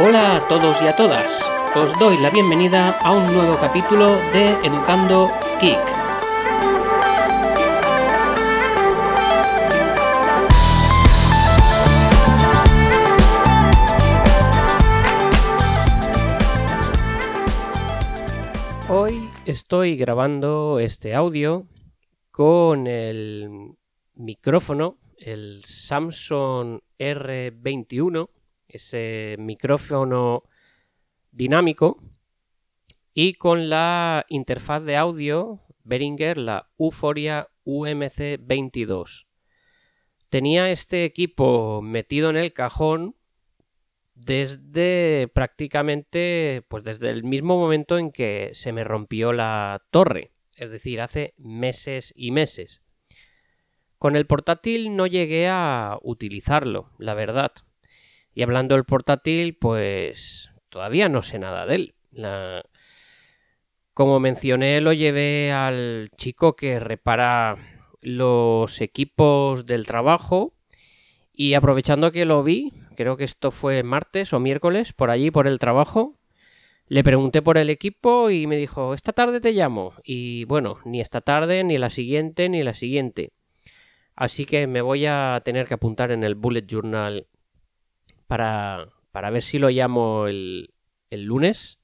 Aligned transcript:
Hola 0.00 0.36
a 0.36 0.46
todos 0.46 0.80
y 0.80 0.86
a 0.86 0.94
todas. 0.94 1.50
Os 1.74 1.98
doy 1.98 2.18
la 2.18 2.30
bienvenida 2.30 2.96
a 3.00 3.10
un 3.10 3.24
nuevo 3.34 3.56
capítulo 3.58 4.10
de 4.32 4.50
Educando 4.64 5.28
Geek. 5.60 5.76
Hoy 18.88 19.28
estoy 19.46 19.96
grabando 19.96 20.78
este 20.78 21.16
audio 21.16 21.66
con 22.30 22.86
el 22.86 23.74
micrófono, 24.14 24.98
el 25.16 25.64
Samsung 25.64 26.82
R21 27.00 28.28
ese 28.68 29.36
micrófono 29.38 30.44
dinámico 31.30 32.02
y 33.14 33.34
con 33.34 33.68
la 33.68 34.24
interfaz 34.28 34.84
de 34.84 34.96
audio 34.96 35.62
Behringer, 35.84 36.38
la 36.38 36.70
Uforia 36.76 37.48
UMC22. 37.64 39.26
Tenía 40.28 40.70
este 40.70 41.04
equipo 41.04 41.80
metido 41.82 42.30
en 42.30 42.36
el 42.36 42.52
cajón 42.52 43.16
desde 44.14 45.28
prácticamente 45.32 46.64
pues 46.68 46.84
desde 46.84 47.10
el 47.10 47.24
mismo 47.24 47.56
momento 47.56 47.98
en 47.98 48.12
que 48.12 48.50
se 48.52 48.72
me 48.72 48.84
rompió 48.84 49.32
la 49.32 49.86
torre, 49.90 50.32
es 50.56 50.70
decir, 50.70 51.00
hace 51.00 51.34
meses 51.38 52.12
y 52.14 52.30
meses. 52.30 52.82
Con 53.98 54.16
el 54.16 54.26
portátil 54.26 54.94
no 54.94 55.06
llegué 55.06 55.48
a 55.48 55.98
utilizarlo, 56.02 56.92
la 56.98 57.14
verdad. 57.14 57.52
Y 58.38 58.42
hablando 58.44 58.76
del 58.76 58.84
portátil, 58.84 59.56
pues 59.56 60.52
todavía 60.68 61.08
no 61.08 61.22
sé 61.22 61.40
nada 61.40 61.66
de 61.66 61.74
él. 61.74 61.94
Como 63.92 64.20
mencioné, 64.20 64.80
lo 64.80 64.92
llevé 64.92 65.50
al 65.50 66.12
chico 66.16 66.54
que 66.54 66.78
repara 66.78 67.56
los 68.00 68.80
equipos 68.80 69.66
del 69.66 69.86
trabajo 69.86 70.54
y 71.32 71.54
aprovechando 71.54 72.12
que 72.12 72.26
lo 72.26 72.44
vi, 72.44 72.72
creo 72.94 73.16
que 73.16 73.24
esto 73.24 73.50
fue 73.50 73.82
martes 73.82 74.32
o 74.32 74.38
miércoles, 74.38 74.92
por 74.92 75.10
allí, 75.10 75.32
por 75.32 75.48
el 75.48 75.58
trabajo, 75.58 76.16
le 76.86 77.02
pregunté 77.02 77.42
por 77.42 77.58
el 77.58 77.70
equipo 77.70 78.30
y 78.30 78.46
me 78.46 78.56
dijo, 78.56 78.94
esta 78.94 79.12
tarde 79.12 79.40
te 79.40 79.50
llamo. 79.50 79.94
Y 80.04 80.44
bueno, 80.44 80.78
ni 80.84 81.00
esta 81.00 81.22
tarde, 81.22 81.64
ni 81.64 81.76
la 81.76 81.90
siguiente, 81.90 82.48
ni 82.48 82.62
la 82.62 82.74
siguiente. 82.74 83.32
Así 84.14 84.44
que 84.44 84.68
me 84.68 84.80
voy 84.80 85.06
a 85.06 85.42
tener 85.44 85.66
que 85.66 85.74
apuntar 85.74 86.12
en 86.12 86.22
el 86.22 86.36
bullet 86.36 86.66
journal 86.68 87.26
para, 88.28 88.90
para 89.10 89.30
ver 89.30 89.42
si 89.42 89.58
lo 89.58 89.70
llamo 89.70 90.28
el, 90.28 90.74
el 91.10 91.24
lunes 91.24 91.80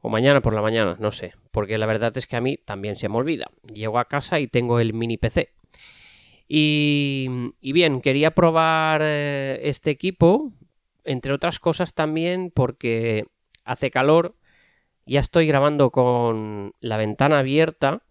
o 0.00 0.08
mañana 0.08 0.40
por 0.40 0.54
la 0.54 0.62
mañana, 0.62 0.96
no 0.98 1.10
sé, 1.10 1.34
porque 1.50 1.78
la 1.78 1.86
verdad 1.86 2.16
es 2.16 2.26
que 2.26 2.36
a 2.36 2.40
mí 2.40 2.56
también 2.56 2.96
se 2.96 3.08
me 3.08 3.16
olvida. 3.16 3.50
Llego 3.72 3.98
a 3.98 4.06
casa 4.06 4.40
y 4.40 4.46
tengo 4.46 4.80
el 4.80 4.92
mini 4.94 5.16
PC. 5.16 5.52
Y, 6.46 7.26
y 7.60 7.72
bien, 7.72 8.00
quería 8.00 8.34
probar 8.34 9.00
eh, 9.02 9.60
este 9.64 9.90
equipo, 9.90 10.52
entre 11.04 11.32
otras 11.32 11.58
cosas 11.58 11.94
también 11.94 12.50
porque 12.54 13.26
hace 13.64 13.90
calor, 13.90 14.36
ya 15.06 15.20
estoy 15.20 15.46
grabando 15.46 15.90
con 15.90 16.74
la 16.80 16.96
ventana 16.98 17.38
abierta 17.38 18.02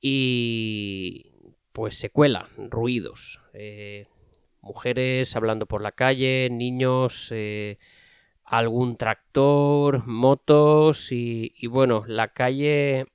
y 0.00 1.32
pues 1.72 1.98
se 1.98 2.10
cuela 2.10 2.48
ruidos. 2.56 3.40
Eh, 3.54 4.06
mujeres 4.60 5.34
hablando 5.36 5.66
por 5.66 5.82
la 5.82 5.92
calle, 5.92 6.48
niños, 6.50 7.28
eh, 7.32 7.78
algún 8.44 8.96
tractor, 8.96 10.06
motos 10.06 11.12
y, 11.12 11.66
bueno, 11.66 12.04
la 12.06 12.32
calle 12.32 13.06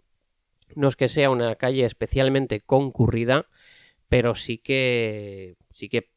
no 0.75 0.87
es 0.87 0.95
que 0.95 1.07
sea 1.07 1.29
una 1.29 1.55
calle 1.55 1.85
especialmente 1.85 2.61
concurrida, 2.61 3.47
pero 4.09 4.35
sí 4.35 4.57
que 4.57 5.55
sí 5.71 5.89
que 5.89 6.09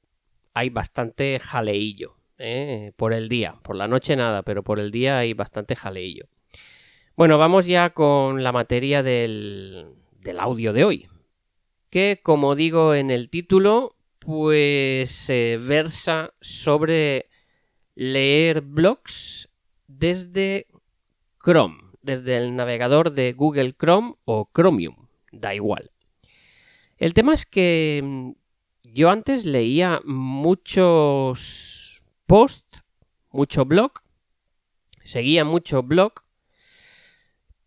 hay 0.55 0.71
bastante 0.71 1.39
jaleillo 1.39 2.17
¿eh? 2.39 2.93
por 2.97 3.13
el 3.13 3.29
día, 3.29 3.59
por 3.63 3.77
la 3.77 3.89
noche 3.89 4.17
nada, 4.17 4.43
pero 4.43 4.63
por 4.63 4.79
el 4.79 4.91
día 4.91 5.19
hay 5.19 5.33
bastante 5.33 5.77
jaleillo. 5.77 6.27
Bueno, 7.17 7.39
vamos 7.39 7.65
ya 7.65 7.91
con 7.91 8.43
la 8.43 8.53
materia 8.53 9.03
del, 9.03 9.95
del 10.21 10.39
audio 10.39 10.75
de 10.75 10.85
hoy, 10.85 11.09
que 11.89 12.21
como 12.23 12.55
digo 12.55 12.95
en 12.95 13.11
el 13.11 13.31
título 13.31 13.96
pues 14.27 15.31
eh, 15.31 15.57
versa 15.63 16.35
sobre 16.41 17.31
leer 17.95 18.61
blogs 18.61 19.49
desde 19.87 20.67
Chrome, 21.41 21.93
desde 22.03 22.37
el 22.37 22.57
navegador 22.57 23.13
de 23.13 23.35
Google 23.35 23.77
Chrome 23.79 24.15
o 24.25 24.51
Chromium, 24.53 25.07
da 25.31 25.55
igual. 25.55 25.93
El 26.99 27.15
tema 27.15 27.35
es 27.35 27.47
que 27.47 28.01
mm, 28.03 28.31
yo 28.83 29.11
antes 29.11 29.45
leía 29.45 30.01
muchos 30.05 32.03
posts, 32.27 32.83
mucho 33.31 33.65
blog, 33.65 33.93
seguía 35.05 35.45
mucho 35.45 35.85
blog, 35.85 36.15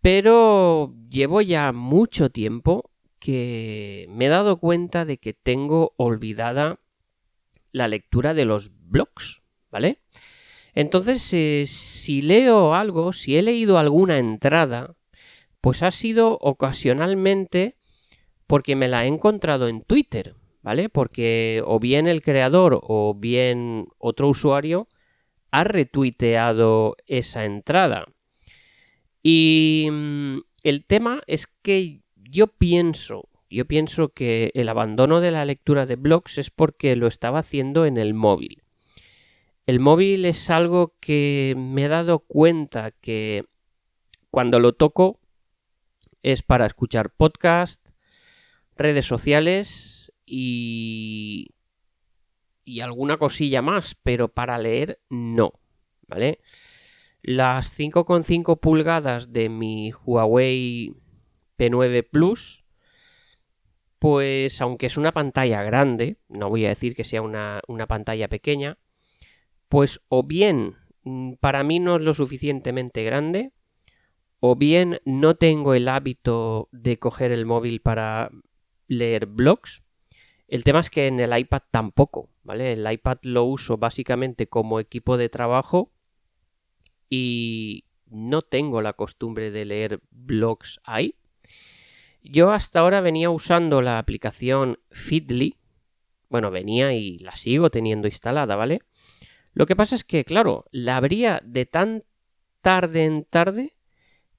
pero 0.02 0.94
llevo 1.10 1.40
ya 1.40 1.72
mucho 1.72 2.30
tiempo 2.30 2.89
que 3.20 4.08
me 4.10 4.26
he 4.26 4.30
dado 4.30 4.60
cuenta 4.60 5.06
de 5.06 5.18
que 5.18 5.34
tengo 5.34 5.94
olvidada 5.98 6.80
la 7.72 7.88
lectura 7.88 8.34
de 8.34 8.46
los 8.46 8.72
blogs, 8.90 9.44
¿vale? 9.70 10.02
Entonces, 10.74 11.34
eh, 11.34 11.66
si 11.68 12.22
leo 12.22 12.74
algo, 12.74 13.12
si 13.12 13.38
he 13.38 13.42
leído 13.42 13.78
alguna 13.78 14.18
entrada, 14.18 14.96
pues 15.62 15.84
ha 15.84 15.92
sido 15.92 16.38
ocasionalmente 16.42 17.76
porque 18.48 18.76
me 18.76 18.88
la 18.88 19.06
he 19.06 19.08
encontrado 19.08 19.68
en 19.68 19.82
Twitter, 19.84 20.36
¿vale? 20.62 20.90
Porque 20.90 21.62
o 21.66 21.80
bien 21.80 22.08
el 22.08 22.22
creador 22.22 22.80
o 22.82 23.14
bien 23.14 23.88
otro 23.98 24.30
usuario 24.30 24.88
ha 25.52 25.64
retuiteado 25.64 26.96
esa 27.08 27.46
entrada. 27.46 28.06
Y 29.22 29.88
mm, 29.92 30.40
el 30.64 30.86
tema 30.86 31.22
es 31.28 31.48
que 31.48 32.02
yo 32.30 32.48
pienso, 32.48 33.30
yo 33.50 33.66
pienso 33.66 34.10
que 34.10 34.52
el 34.54 34.70
abandono 34.70 35.22
de 35.22 35.32
la 35.32 35.46
lectura 35.46 35.86
de 35.86 35.96
blogs 35.96 36.38
es 36.38 36.52
porque 36.52 36.96
lo 36.96 37.08
estaba 37.08 37.40
haciendo 37.40 37.86
en 37.86 37.98
el 37.98 38.14
móvil. 38.14 38.64
El 39.66 39.80
móvil 39.80 40.26
es 40.26 40.50
algo 40.50 40.96
que 41.00 41.56
me 41.58 41.86
he 41.86 41.88
dado 41.88 42.20
cuenta 42.20 42.92
que 42.92 43.46
cuando 44.32 44.60
lo 44.60 44.74
toco 44.74 45.20
es 46.22 46.44
para 46.44 46.66
escuchar 46.66 47.12
podcast, 47.12 47.90
redes 48.76 49.06
sociales 49.06 50.14
y 50.26 51.50
y 52.70 52.82
alguna 52.82 53.18
cosilla 53.18 53.64
más, 53.64 53.96
pero 53.96 54.28
para 54.28 54.60
leer 54.60 55.02
no, 55.10 55.54
¿vale? 56.08 56.40
Las 57.24 57.78
5,5 57.78 58.60
pulgadas 58.60 59.34
de 59.34 59.50
mi 59.50 59.92
Huawei 59.92 60.94
P9 61.60 62.08
Plus, 62.10 62.64
pues 64.00 64.62
aunque 64.62 64.86
es 64.86 64.98
una 64.98 65.12
pantalla 65.12 65.62
grande, 65.62 66.18
no 66.30 66.50
voy 66.50 66.66
a 66.66 66.70
decir 66.70 66.96
que 66.96 67.04
sea 67.04 67.22
una, 67.22 67.62
una 67.68 67.86
pantalla 67.86 68.30
pequeña, 68.30 68.78
pues 69.68 70.02
o 70.08 70.24
bien 70.24 70.78
mm, 71.04 71.34
para 71.34 71.64
mí 71.64 71.80
no 71.80 71.98
es 71.98 72.02
lo 72.02 72.14
suficientemente 72.14 73.04
grande, 73.04 73.52
o 74.40 74.56
bien 74.56 75.02
no 75.04 75.36
tengo 75.36 75.74
el 75.74 75.90
hábito 75.90 76.70
de 76.72 76.98
coger 76.98 77.34
el 77.34 77.46
móvil 77.46 77.82
para 77.82 78.32
leer 78.88 79.26
blogs. 79.26 79.84
El 80.48 80.64
tema 80.64 80.80
es 80.80 80.90
que 80.90 81.08
en 81.08 81.20
el 81.20 81.38
iPad 81.38 81.62
tampoco, 81.70 82.30
¿vale? 82.44 82.72
El 82.74 82.90
iPad 82.90 83.18
lo 83.24 83.44
uso 83.44 83.78
básicamente 83.78 84.48
como 84.48 84.80
equipo 84.80 85.18
de 85.18 85.28
trabajo 85.28 85.92
y 87.10 87.84
no 88.08 88.42
tengo 88.42 88.82
la 88.82 88.94
costumbre 88.94 89.52
de 89.52 89.66
leer 89.66 90.02
blogs 90.10 90.80
ahí. 90.84 91.16
Yo 92.22 92.52
hasta 92.52 92.80
ahora 92.80 93.02
venía 93.02 93.30
usando 93.30 93.82
la 93.82 94.00
aplicación 94.00 94.80
Feedly. 94.92 95.58
Bueno, 96.30 96.52
venía 96.52 96.94
y 96.94 97.20
la 97.20 97.36
sigo 97.36 97.70
teniendo 97.70 98.08
instalada, 98.08 98.56
¿vale? 98.56 98.82
Lo 99.54 99.66
que 99.66 99.76
pasa 99.76 99.96
es 99.96 100.04
que, 100.04 100.24
claro, 100.26 100.66
la 100.72 100.98
abría 100.98 101.42
de 101.44 101.66
tan 101.66 102.04
tarde 102.62 103.06
en 103.06 103.24
tarde 103.24 103.76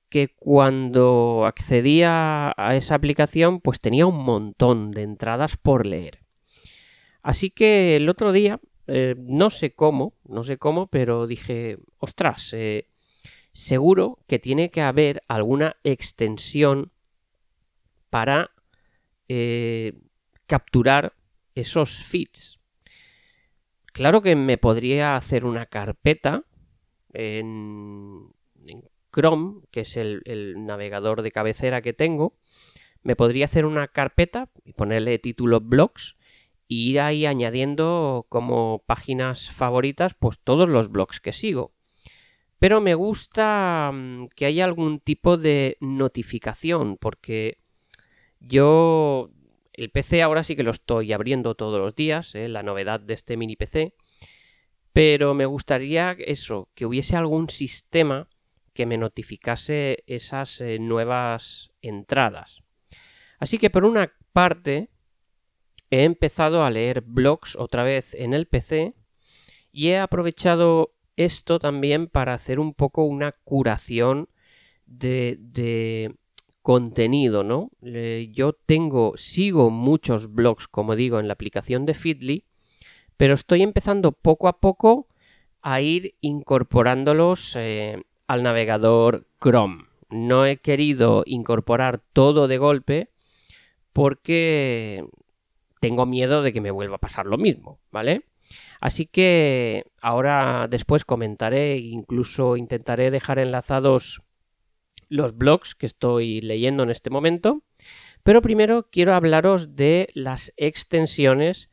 que 0.08 0.28
cuando 0.28 1.46
accedía 1.46 2.52
a 2.56 2.76
esa 2.76 2.96
aplicación 2.96 3.60
pues 3.60 3.80
tenía 3.80 4.06
un 4.06 4.22
montón 4.24 4.90
de 4.90 5.02
entradas 5.02 5.56
por 5.56 5.86
leer. 5.86 6.20
Así 7.22 7.50
que 7.50 7.96
el 7.96 8.08
otro 8.08 8.32
día, 8.32 8.60
eh, 8.86 9.14
no 9.18 9.50
sé 9.50 9.74
cómo, 9.74 10.14
no 10.24 10.42
sé 10.42 10.58
cómo, 10.58 10.88
pero 10.88 11.26
dije, 11.26 11.78
ostras, 11.98 12.52
eh, 12.54 12.88
seguro 13.52 14.18
que 14.26 14.38
tiene 14.38 14.70
que 14.70 14.80
haber 14.80 15.22
alguna 15.28 15.76
extensión 15.84 16.92
para 18.10 18.50
eh, 19.28 19.94
capturar 20.46 21.14
esos 21.54 22.02
feeds. 22.02 22.58
Claro 23.92 24.22
que 24.22 24.36
me 24.36 24.58
podría 24.58 25.16
hacer 25.16 25.44
una 25.44 25.66
carpeta 25.66 26.44
en, 27.12 28.32
Chrome, 29.12 29.62
que 29.70 29.80
es 29.80 29.96
el, 29.96 30.22
navegador 30.66 31.22
de 31.22 31.32
cabecera 31.32 31.82
que 31.82 31.92
tengo, 31.92 32.36
me 33.02 33.16
podría 33.16 33.46
hacer 33.46 33.64
una 33.64 33.88
carpeta 33.88 34.50
y 34.64 34.72
ponerle 34.74 35.18
título 35.18 35.60
blogs 35.60 36.16
y 36.68 36.90
ir 36.90 37.00
ahí 37.00 37.26
añadiendo 37.26 38.26
como 38.28 38.84
páginas 38.86 39.50
favoritas 39.50 40.14
pues 40.14 40.38
todos 40.38 40.68
los 40.68 40.90
blogs 40.90 41.20
que 41.20 41.32
sigo. 41.32 41.72
Pero 42.58 42.80
me 42.80 42.94
gusta 42.94 43.90
mm, 43.92 44.26
que 44.36 44.46
haya 44.46 44.64
algún 44.66 45.00
tipo 45.00 45.36
de 45.36 45.78
notificación 45.80 46.96
porque 46.98 47.59
yo 48.40 49.30
el 49.72 49.90
PC 49.90 50.22
ahora 50.22 50.42
sí 50.42 50.56
que 50.56 50.62
lo 50.62 50.70
estoy 50.70 51.12
abriendo 51.12 51.54
todos 51.54 51.78
los 51.78 51.94
días, 51.94 52.34
¿eh? 52.34 52.48
la 52.48 52.62
novedad 52.62 53.00
de 53.00 53.14
este 53.14 53.36
mini 53.36 53.56
PC. 53.56 53.94
Pero 54.92 55.34
me 55.34 55.46
gustaría 55.46 56.12
eso, 56.18 56.68
que 56.74 56.84
hubiese 56.84 57.16
algún 57.16 57.48
sistema 57.48 58.28
que 58.72 58.86
me 58.86 58.98
notificase 58.98 60.02
esas 60.06 60.60
eh, 60.60 60.78
nuevas 60.78 61.70
entradas. 61.80 62.62
Así 63.38 63.58
que 63.58 63.70
por 63.70 63.84
una 63.84 64.12
parte 64.32 64.90
he 65.90 66.04
empezado 66.04 66.64
a 66.64 66.70
leer 66.70 67.02
blogs 67.02 67.56
otra 67.56 67.84
vez 67.84 68.14
en 68.14 68.34
el 68.34 68.46
PC 68.46 68.94
y 69.72 69.88
he 69.88 69.98
aprovechado 69.98 70.94
esto 71.16 71.58
también 71.58 72.08
para 72.08 72.34
hacer 72.34 72.58
un 72.58 72.74
poco 72.74 73.04
una 73.04 73.32
curación 73.32 74.28
de, 74.86 75.36
de 75.38 76.16
contenido, 76.62 77.42
¿no? 77.42 77.70
yo 78.32 78.52
tengo, 78.52 79.14
sigo 79.16 79.70
muchos 79.70 80.32
blogs, 80.32 80.68
como 80.68 80.94
digo, 80.96 81.18
en 81.18 81.26
la 81.26 81.32
aplicación 81.34 81.86
de 81.86 81.94
Feedly, 81.94 82.44
pero 83.16 83.34
estoy 83.34 83.62
empezando 83.62 84.12
poco 84.12 84.48
a 84.48 84.60
poco 84.60 85.08
a 85.62 85.80
ir 85.80 86.14
incorporándolos 86.20 87.54
eh, 87.56 88.02
al 88.26 88.42
navegador 88.42 89.26
Chrome. 89.40 89.84
No 90.08 90.46
he 90.46 90.56
querido 90.56 91.22
incorporar 91.26 91.98
todo 91.98 92.48
de 92.48 92.58
golpe 92.58 93.10
porque 93.92 95.04
tengo 95.80 96.06
miedo 96.06 96.42
de 96.42 96.52
que 96.52 96.60
me 96.60 96.70
vuelva 96.70 96.96
a 96.96 97.00
pasar 97.00 97.26
lo 97.26 97.38
mismo, 97.38 97.78
¿vale? 97.90 98.24
Así 98.80 99.06
que 99.06 99.84
ahora 100.00 100.66
después 100.68 101.04
comentaré, 101.04 101.78
incluso 101.78 102.56
intentaré 102.56 103.10
dejar 103.10 103.38
enlazados 103.38 104.22
los 105.10 105.36
blogs 105.36 105.74
que 105.74 105.84
estoy 105.84 106.40
leyendo 106.40 106.82
en 106.82 106.90
este 106.90 107.10
momento. 107.10 107.62
Pero 108.22 108.40
primero 108.40 108.88
quiero 108.90 109.14
hablaros 109.14 109.76
de 109.76 110.08
las 110.14 110.54
extensiones 110.56 111.68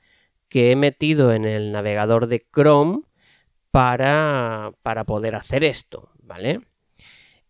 que 0.50 0.72
he 0.72 0.76
metido 0.76 1.32
en 1.32 1.46
el 1.46 1.72
navegador 1.72 2.28
de 2.28 2.46
Chrome 2.54 3.02
para, 3.72 4.72
para 4.82 5.06
poder 5.06 5.36
hacer 5.36 5.64
esto, 5.64 6.12
¿vale? 6.22 6.62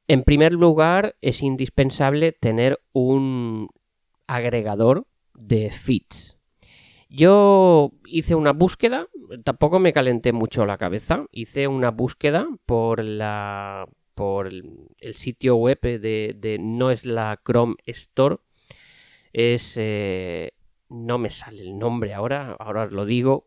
En 0.08 0.24
primer 0.24 0.54
lugar, 0.54 1.16
es 1.22 1.42
indispensable 1.42 2.32
tener 2.32 2.80
un 2.94 3.70
agregador 4.26 5.06
de 5.34 5.72
feeds. 5.72 6.38
Yo 7.10 7.92
hice 8.06 8.36
una 8.36 8.52
búsqueda, 8.52 9.08
tampoco 9.44 9.80
me 9.80 9.94
calenté 9.94 10.34
mucho 10.34 10.66
la 10.66 10.78
cabeza, 10.78 11.26
hice 11.32 11.68
una 11.68 11.92
búsqueda 11.92 12.48
por 12.66 13.04
la 13.04 13.88
por 14.18 14.48
el, 14.48 14.90
sitio 15.14 15.58
web 15.58 15.80
de, 15.80 16.58
no 16.60 16.90
es 16.90 17.06
la 17.06 17.40
Chrome 17.46 17.76
Store, 17.86 18.38
es 19.32 19.76
eh, 19.78 20.54
no 20.90 21.20
me 21.20 21.30
sale 21.30 21.62
el 21.62 21.78
nombre 21.78 22.16
ahora, 22.16 22.58
ahora 22.60 22.88
lo 22.88 23.06
digo. 23.06 23.46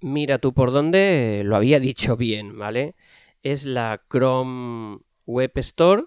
Mira 0.00 0.38
tú 0.38 0.52
por 0.52 0.72
dónde 0.72 1.42
lo 1.44 1.54
había 1.54 1.78
dicho 1.88 2.16
bien, 2.16 2.58
¿vale? 2.58 2.96
Es 3.44 3.64
la 3.64 4.02
Chrome 4.10 4.98
Web 5.24 5.52
Store 5.54 6.02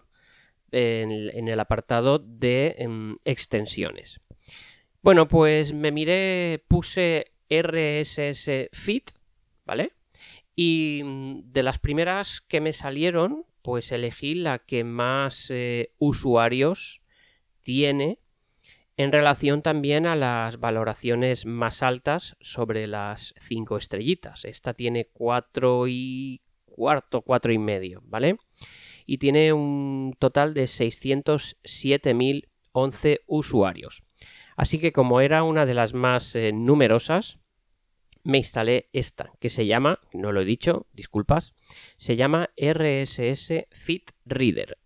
en, 0.71 1.47
el 1.47 1.59
apartado 1.61 2.19
de 2.19 2.75
em, 2.79 3.15
extensiones. 3.23 4.19
Bueno, 5.01 5.29
pues 5.29 5.71
me 5.71 5.93
miré, 5.93 6.65
puse 6.67 7.31
RSS 7.50 8.69
Feed, 8.73 9.03
¿vale? 9.65 9.93
Y 10.59 11.04
mm, 11.06 11.54
de 11.54 11.63
las 11.63 11.80
primeras 11.80 12.42
que 12.42 12.59
me 12.59 12.74
salieron, 12.74 13.45
pues 13.62 13.94
elegí 13.94 14.36
la 14.36 14.59
que 14.59 14.83
más 14.83 15.50
eh, 15.51 15.94
usuarios 16.00 17.01
tiene 17.62 18.19
en 18.98 19.12
relación 19.12 19.62
también 19.62 20.07
a 20.07 20.15
las 20.15 20.59
valoraciones 20.59 21.45
más 21.45 21.83
altas 21.83 22.36
sobre 22.42 22.88
las 22.88 23.36
cinco 23.38 23.77
estrellitas. 23.77 24.45
Esta 24.45 24.74
tiene 24.74 25.07
cuatro 25.13 25.88
y 25.88 26.42
cuarto, 26.65 27.21
cuatro 27.21 27.53
y 27.53 27.60
medio, 27.60 28.01
¿vale? 28.06 28.38
Y 29.06 29.19
tiene 29.19 29.53
un 29.53 30.15
total 30.18 30.56
de 30.56 30.63
607.011 30.63 33.19
usuarios. 33.27 34.01
Así 34.56 34.80
que 34.80 34.92
como 34.92 35.21
era 35.21 35.44
una 35.44 35.68
de 35.68 35.75
las 35.75 35.94
más 35.94 36.36
eh, 36.36 36.51
numerosas, 36.51 37.38
me 38.27 38.39
instalé 38.39 38.89
esta, 38.91 39.31
que 39.39 39.47
se 39.47 39.65
llama, 39.65 40.01
no 40.12 40.33
lo 40.33 40.41
he 40.41 40.45
dicho, 40.45 40.85
disculpas, 40.91 41.53
se 41.95 42.18
llama 42.18 42.50
RSS 42.57 43.68
Fit 43.71 44.12
Reader. 44.25 44.77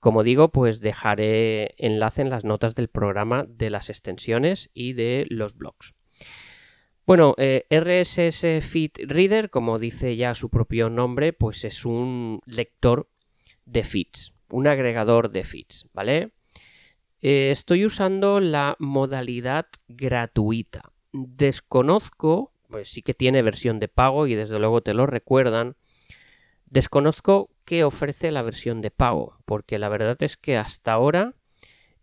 Como 0.00 0.24
digo, 0.24 0.50
pues 0.50 0.80
dejaré 0.80 1.76
enlace 1.78 2.22
en 2.22 2.30
las 2.30 2.44
notas 2.44 2.74
del 2.74 2.88
programa 2.88 3.46
de 3.48 3.70
las 3.70 3.90
extensiones 3.90 4.70
y 4.74 4.94
de 4.94 5.24
los 5.30 5.56
blogs. 5.56 5.94
Bueno, 7.06 7.36
eh, 7.38 7.64
RSS 7.70 8.60
Feed 8.66 9.06
Reader, 9.06 9.50
como 9.50 9.78
dice 9.78 10.16
ya 10.16 10.34
su 10.34 10.50
propio 10.50 10.90
nombre, 10.90 11.32
pues 11.32 11.64
es 11.64 11.84
un 11.84 12.40
lector 12.44 13.08
de 13.66 13.84
feeds, 13.84 14.34
un 14.50 14.66
agregador 14.66 15.30
de 15.30 15.44
feeds, 15.44 15.86
¿vale? 15.92 16.32
Eh, 17.20 17.50
estoy 17.52 17.84
usando 17.84 18.40
la 18.40 18.74
modalidad 18.80 19.66
gratuita. 19.86 20.92
Desconozco 21.12 22.53
pues 22.74 22.88
sí 22.88 23.02
que 23.02 23.14
tiene 23.14 23.40
versión 23.42 23.78
de 23.78 23.86
pago 23.86 24.26
y 24.26 24.34
desde 24.34 24.58
luego 24.58 24.80
te 24.80 24.94
lo 24.94 25.06
recuerdan. 25.06 25.76
Desconozco 26.66 27.48
qué 27.64 27.84
ofrece 27.84 28.32
la 28.32 28.42
versión 28.42 28.82
de 28.82 28.90
pago, 28.90 29.38
porque 29.44 29.78
la 29.78 29.88
verdad 29.88 30.20
es 30.24 30.36
que 30.36 30.56
hasta 30.56 30.92
ahora, 30.92 31.36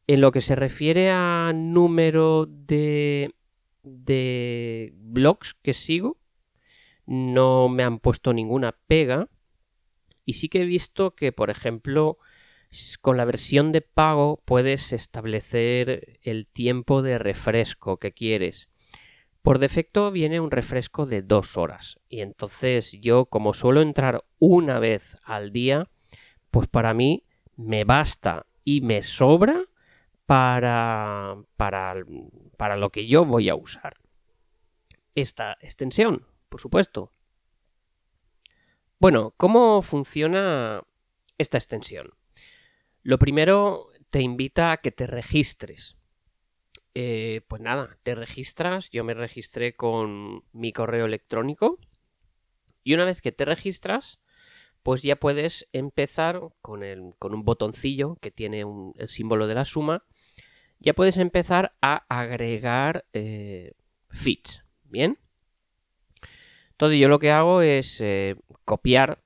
en 0.07 0.21
lo 0.21 0.31
que 0.31 0.39
se 0.39 0.55
refiere 0.55 1.11
a 1.11 1.51
número 1.53 2.45
de, 2.45 3.35
de 3.83 4.93
blogs 4.95 5.55
que 5.61 5.73
sigo, 5.73 6.17
no 7.05 7.67
me 7.67 7.83
han 7.83 7.99
puesto 7.99 8.31
ninguna 8.31 8.71
pega. 8.71 9.27
Y 10.23 10.35
sí 10.35 10.47
que 10.47 10.61
he 10.61 10.65
visto 10.65 11.15
que, 11.15 11.33
por 11.33 11.49
ejemplo, 11.49 12.17
con 13.01 13.17
la 13.17 13.25
versión 13.25 13.73
de 13.73 13.81
pago 13.81 14.41
puedes 14.45 14.93
establecer 14.93 16.17
el 16.21 16.47
tiempo 16.47 17.01
de 17.01 17.19
refresco 17.19 17.97
que 17.97 18.13
quieres. 18.13 18.70
Por 19.41 19.57
defecto 19.57 20.11
viene 20.11 20.39
un 20.39 20.51
refresco 20.51 21.05
de 21.05 21.23
dos 21.23 21.57
horas 21.57 21.99
y 22.09 22.21
entonces 22.21 22.91
yo 23.01 23.25
como 23.25 23.53
suelo 23.53 23.81
entrar 23.81 24.23
una 24.37 24.79
vez 24.79 25.17
al 25.23 25.51
día, 25.51 25.89
pues 26.51 26.67
para 26.67 26.93
mí 26.93 27.25
me 27.55 27.83
basta 27.83 28.45
y 28.63 28.81
me 28.81 29.01
sobra 29.01 29.65
para, 30.27 31.37
para, 31.57 31.95
para 32.57 32.77
lo 32.77 32.91
que 32.91 33.07
yo 33.07 33.25
voy 33.25 33.49
a 33.49 33.55
usar. 33.55 33.97
Esta 35.15 35.57
extensión, 35.59 36.27
por 36.47 36.61
supuesto. 36.61 37.11
Bueno, 38.99 39.33
¿cómo 39.37 39.81
funciona 39.81 40.83
esta 41.39 41.57
extensión? 41.57 42.11
Lo 43.01 43.17
primero 43.17 43.89
te 44.09 44.21
invita 44.21 44.71
a 44.71 44.77
que 44.77 44.91
te 44.91 45.07
registres. 45.07 45.97
Eh, 46.93 47.41
pues 47.47 47.61
nada, 47.61 47.97
te 48.03 48.15
registras, 48.15 48.89
yo 48.89 49.05
me 49.05 49.13
registré 49.13 49.75
con 49.75 50.43
mi 50.51 50.73
correo 50.73 51.05
electrónico 51.05 51.79
y 52.83 52.93
una 52.93 53.05
vez 53.05 53.21
que 53.21 53.31
te 53.31 53.45
registras, 53.45 54.19
pues 54.83 55.01
ya 55.01 55.15
puedes 55.15 55.69
empezar 55.71 56.41
con, 56.61 56.83
el, 56.83 57.13
con 57.17 57.33
un 57.33 57.43
botoncillo 57.43 58.17
que 58.19 58.31
tiene 58.31 58.65
el 58.97 59.07
símbolo 59.07 59.47
de 59.47 59.55
la 59.55 59.63
suma, 59.63 60.03
ya 60.79 60.93
puedes 60.93 61.17
empezar 61.17 61.77
a 61.81 62.05
agregar 62.09 63.05
eh, 63.13 63.73
feeds, 64.09 64.65
¿bien? 64.83 65.17
Entonces 66.71 66.99
yo 66.99 67.07
lo 67.07 67.19
que 67.19 67.31
hago 67.31 67.61
es 67.61 68.01
eh, 68.01 68.35
copiar, 68.65 69.23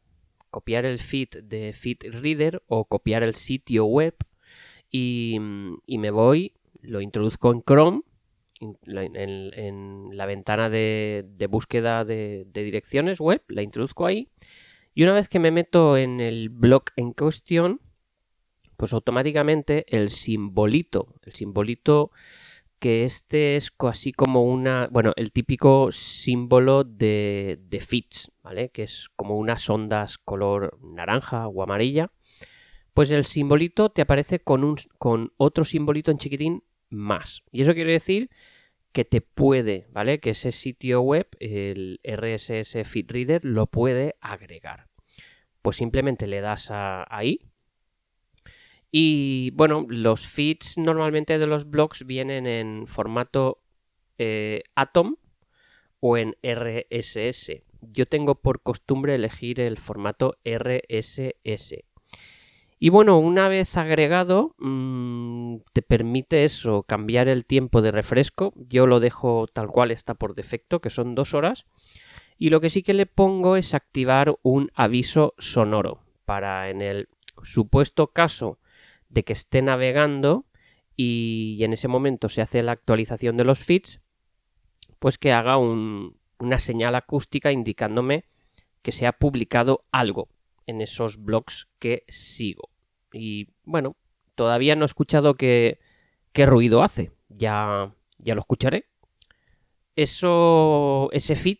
copiar 0.51 0.85
el 0.85 0.99
feed 0.99 1.29
de 1.43 1.73
FeedReader 1.73 2.61
o 2.67 2.85
copiar 2.85 3.23
el 3.23 3.33
sitio 3.33 3.85
web 3.85 4.15
y, 4.91 5.39
y 5.87 5.97
me 5.97 6.11
voy 6.11 6.54
lo 6.87 7.01
introduzco 7.01 7.51
en 7.51 7.61
Chrome, 7.61 8.01
en, 8.59 10.09
la 10.11 10.25
ventana 10.25 10.69
de, 10.69 11.47
búsqueda 11.49 12.05
de, 12.05 12.45
direcciones 12.53 13.19
web, 13.19 13.43
la 13.47 13.61
introduzco 13.61 14.05
ahí. 14.05 14.29
Y 14.93 15.03
una 15.03 15.13
vez 15.13 15.27
que 15.27 15.39
me 15.39 15.51
meto 15.51 15.97
en 15.97 16.21
el 16.21 16.49
blog 16.49 16.83
en 16.95 17.11
cuestión, 17.13 17.81
pues 18.77 18.93
automáticamente 18.93 19.85
el 19.95 20.09
simbolito, 20.11 21.15
el 21.23 21.33
simbolito 21.33 22.11
que 22.79 23.03
este 23.03 23.55
es 23.55 23.73
así 23.79 24.11
como 24.11 24.43
una, 24.43 24.87
bueno, 24.91 25.13
el 25.15 25.31
típico 25.31 25.91
símbolo 25.91 26.83
de, 26.83 27.59
de 27.67 27.79
fits, 27.79 28.31
¿vale? 28.43 28.69
Que 28.69 28.83
es 28.83 29.09
como 29.15 29.37
unas 29.37 29.69
ondas 29.69 30.17
color 30.17 30.77
naranja 30.81 31.47
o 31.47 31.63
amarilla. 31.63 32.11
Pues 32.93 33.11
el 33.11 33.25
simbolito 33.25 33.89
te 33.89 34.01
aparece 34.01 34.39
con, 34.39 34.63
un, 34.63 34.75
con 34.97 35.33
otro 35.37 35.65
simbolito 35.65 36.11
en 36.11 36.17
chiquitín 36.17 36.63
Y 37.51 37.61
eso 37.61 37.73
quiere 37.73 37.91
decir 37.91 38.29
que 38.91 39.03
te 39.03 39.19
puede, 39.21 39.87
¿vale? 39.91 40.19
Que 40.19 40.29
ese 40.31 40.51
sitio 40.51 41.01
web, 41.01 41.27
el 41.39 41.99
RSS 42.03 42.87
Feed 42.87 43.11
Reader, 43.11 43.43
lo 43.43 43.67
puede 43.67 44.15
agregar. 44.21 44.87
Pues 45.61 45.75
simplemente 45.75 46.27
le 46.27 46.39
das 46.39 46.71
a, 46.71 47.05
ahí. 47.09 47.41
Y 48.91 49.51
bueno, 49.51 49.85
los 49.89 50.25
feeds 50.25 50.77
normalmente 50.77 51.37
de 51.37 51.47
los 51.47 51.69
blogs 51.69 52.05
vienen 52.05 52.47
en 52.47 52.87
formato 52.87 53.61
eh, 54.17 54.63
Atom 54.75 55.17
o 55.99 56.17
en 56.17 56.35
RSS. 56.41 57.63
Yo 57.81 58.05
tengo 58.05 58.41
por 58.41 58.61
costumbre 58.61 59.15
elegir 59.15 59.59
el 59.59 59.77
formato 59.77 60.37
RSS. 60.45 61.83
Y 62.77 62.89
bueno, 62.89 63.17
una 63.19 63.47
vez 63.47 63.77
agregado, 63.77 64.53
mmm, 64.59 65.57
te 65.71 65.81
permite 65.81 66.43
eso, 66.43 66.83
cambiar 66.83 67.29
el 67.29 67.45
tiempo 67.45 67.81
de 67.81 67.91
refresco. 67.91 68.53
Yo 68.55 68.85
lo 68.85 68.99
dejo 68.99 69.47
tal 69.47 69.67
cual 69.67 69.91
está 69.91 70.13
por 70.13 70.35
defecto, 70.35 70.81
que 70.81 70.89
son 70.89 71.15
dos 71.15 71.33
horas. 71.33 71.65
Y 72.37 72.49
lo 72.49 72.59
que 72.59 72.69
sí 72.69 72.83
que 72.83 72.93
le 72.93 73.05
pongo 73.05 73.55
es 73.55 73.73
activar 73.73 74.37
un 74.41 74.71
aviso 74.75 75.33
sonoro 75.37 76.01
para 76.25 76.69
en 76.69 76.81
el 76.81 77.07
supuesto 77.43 78.07
caso 78.07 78.59
de 79.07 79.23
que 79.23 79.33
esté 79.33 79.61
navegando 79.61 80.45
y 80.97 81.59
en 81.61 81.73
ese 81.73 81.87
momento 81.87 82.27
se 82.27 82.41
hace 82.41 82.61
la 82.61 82.73
actualización 82.73 83.37
de 83.37 83.45
los 83.45 83.59
feeds, 83.59 84.01
pues 84.99 85.17
que 85.17 85.31
haga 85.31 85.57
un, 85.57 86.17
una 86.39 86.59
señal 86.59 86.95
acústica 86.95 87.51
indicándome 87.51 88.25
que 88.81 88.91
se 88.91 89.07
ha 89.07 89.13
publicado 89.13 89.85
algo 89.91 90.27
en 90.67 90.81
esos 90.81 91.23
blogs 91.23 91.67
que 91.79 92.03
sigo. 92.07 92.69
Y 93.13 93.49
bueno, 93.63 93.95
todavía 94.35 94.75
no 94.75 94.83
he 94.83 94.85
escuchado 94.85 95.35
qué, 95.35 95.79
qué 96.33 96.45
ruido 96.45 96.83
hace. 96.83 97.11
Ya, 97.29 97.95
ya 98.17 98.35
lo 98.35 98.41
escucharé. 98.41 98.89
Eso, 99.95 101.09
ese 101.13 101.35
feed, 101.35 101.59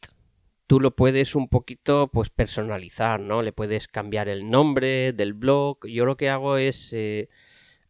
tú 0.68 0.80
lo 0.80 0.96
puedes 0.96 1.36
un 1.36 1.48
poquito 1.48 2.10
pues 2.12 2.30
personalizar, 2.30 3.20
¿no? 3.20 3.42
Le 3.42 3.54
puedes 3.54 3.88
cambiar 3.88 4.28
el 4.28 4.50
nombre 4.50 5.14
del 5.14 5.34
blog. 5.34 5.88
Yo 5.88 6.06
lo 6.06 6.18
que 6.18 6.30
hago 6.30 6.58
es 6.58 6.92
eh, 6.94 7.30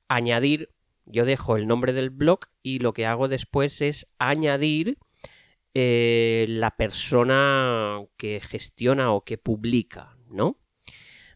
añadir, 0.08 0.70
yo 1.06 1.26
dejo 1.26 1.56
el 1.58 1.68
nombre 1.68 1.94
del 1.94 2.10
blog 2.10 2.40
y 2.62 2.80
lo 2.80 2.94
que 2.94 3.06
hago 3.06 3.28
después 3.28 3.82
es 3.82 4.08
añadir 4.20 4.98
eh, 5.74 6.46
la 6.48 6.78
persona 6.78 8.00
que 8.18 8.40
gestiona 8.42 9.12
o 9.12 9.24
que 9.24 9.38
publica, 9.38 10.18
¿no? 10.30 10.58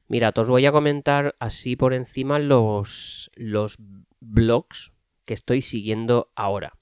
Mira, 0.10 0.34
os 0.36 0.50
voy 0.50 0.66
a 0.66 0.72
comentar 0.72 1.36
así 1.40 1.76
por 1.76 1.94
encima 1.94 2.40
los, 2.40 3.30
los 3.36 3.78
blogs 4.20 4.92
que 5.24 5.36
estoy 5.36 5.62
siguiendo 5.62 6.32
ahora. 6.36 6.74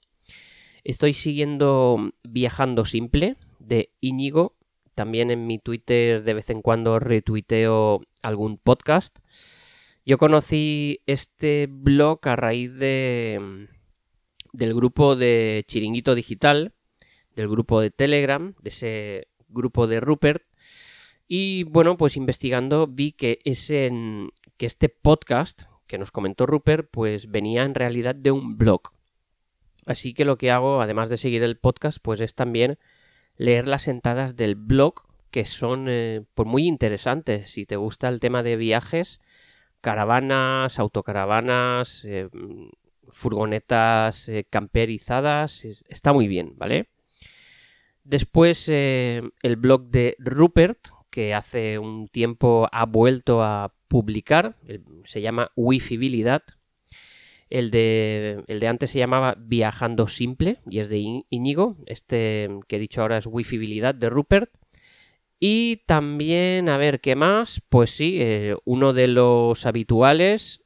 Estoy 0.82 1.12
siguiendo 1.12 2.14
Viajando 2.24 2.86
Simple 2.86 3.36
de 3.58 3.92
Íñigo. 4.00 4.56
También 4.94 5.30
en 5.30 5.46
mi 5.46 5.58
Twitter 5.58 6.24
de 6.24 6.32
vez 6.32 6.48
en 6.48 6.62
cuando 6.62 6.98
retuiteo 6.98 8.00
algún 8.22 8.56
podcast. 8.56 9.18
Yo 10.06 10.16
conocí 10.16 11.02
este 11.04 11.68
blog 11.70 12.26
a 12.26 12.34
raíz 12.34 12.74
de 12.76 13.68
del 14.54 14.74
grupo 14.74 15.16
de 15.16 15.66
Chiringuito 15.68 16.14
Digital, 16.14 16.72
del 17.36 17.48
grupo 17.48 17.82
de 17.82 17.90
Telegram, 17.90 18.54
de 18.62 18.68
ese 18.70 19.28
grupo 19.48 19.86
de 19.86 20.00
Rupert, 20.00 20.47
y 21.28 21.64
bueno, 21.64 21.98
pues 21.98 22.16
investigando 22.16 22.86
vi 22.86 23.12
que, 23.12 23.40
ese, 23.44 23.92
que 24.56 24.66
este 24.66 24.88
podcast 24.88 25.64
que 25.86 25.98
nos 25.98 26.10
comentó 26.10 26.46
Rupert, 26.46 26.88
pues 26.90 27.30
venía 27.30 27.64
en 27.64 27.74
realidad 27.74 28.14
de 28.14 28.30
un 28.30 28.56
blog. 28.56 28.92
Así 29.86 30.14
que 30.14 30.24
lo 30.24 30.38
que 30.38 30.50
hago, 30.50 30.80
además 30.80 31.08
de 31.08 31.16
seguir 31.16 31.42
el 31.42 31.58
podcast, 31.58 31.98
pues 32.00 32.20
es 32.20 32.34
también 32.34 32.78
leer 33.36 33.68
las 33.68 33.88
entradas 33.88 34.36
del 34.36 34.54
blog, 34.54 35.06
que 35.30 35.44
son 35.44 35.86
eh, 35.88 36.24
pues 36.34 36.46
muy 36.46 36.66
interesantes. 36.66 37.50
Si 37.50 37.64
te 37.64 37.76
gusta 37.76 38.08
el 38.08 38.20
tema 38.20 38.42
de 38.42 38.56
viajes, 38.56 39.20
caravanas, 39.80 40.78
autocaravanas, 40.78 42.04
eh, 42.04 42.28
furgonetas 43.08 44.28
eh, 44.28 44.46
camperizadas, 44.48 45.64
está 45.88 46.12
muy 46.12 46.28
bien, 46.28 46.54
¿vale? 46.56 46.90
Después 48.04 48.68
el 48.68 49.56
blog 49.56 49.90
de 49.90 50.16
Rupert, 50.18 50.88
que 51.10 51.34
hace 51.34 51.78
un 51.78 52.08
tiempo 52.08 52.68
ha 52.72 52.86
vuelto 52.86 53.42
a 53.42 53.74
publicar, 53.88 54.56
se 55.04 55.20
llama 55.20 55.50
Wifibilidad. 55.56 56.42
El 57.50 57.70
de, 57.70 58.44
el 58.46 58.60
de 58.60 58.68
antes 58.68 58.90
se 58.90 58.98
llamaba 58.98 59.34
Viajando 59.38 60.06
Simple 60.06 60.58
y 60.68 60.80
es 60.80 60.90
de 60.90 61.22
Íñigo. 61.30 61.78
Este 61.86 62.50
que 62.68 62.76
he 62.76 62.78
dicho 62.78 63.00
ahora 63.00 63.16
es 63.18 63.26
Wifibilidad 63.26 63.94
de 63.94 64.10
Rupert. 64.10 64.50
Y 65.40 65.84
también, 65.86 66.68
a 66.68 66.76
ver, 66.76 67.00
¿qué 67.00 67.14
más? 67.14 67.62
Pues 67.68 67.90
sí, 67.90 68.18
eh, 68.20 68.56
uno 68.64 68.92
de 68.92 69.06
los 69.06 69.66
habituales, 69.66 70.64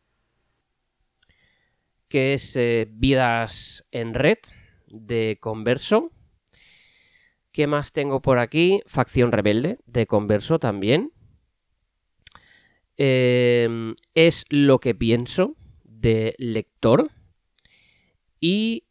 que 2.08 2.34
es 2.34 2.56
eh, 2.56 2.88
Vidas 2.90 3.86
en 3.90 4.14
Red, 4.14 4.38
de 4.86 5.38
Converso. 5.40 6.10
¿Qué 7.52 7.66
más 7.66 7.92
tengo 7.92 8.22
por 8.22 8.38
aquí? 8.38 8.80
Facción 8.86 9.30
Rebelde, 9.30 9.78
de 9.84 10.06
Converso 10.06 10.58
también. 10.58 11.12
Em, 12.96 13.94
es 14.14 14.46
lo 14.48 14.78
que 14.78 14.94
pienso, 14.94 15.56
de 15.84 16.34
lector. 16.38 17.10
Y 18.40 18.84